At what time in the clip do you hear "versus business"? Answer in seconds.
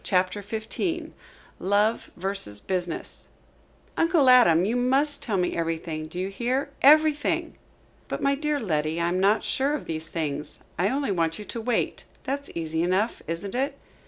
2.17-3.27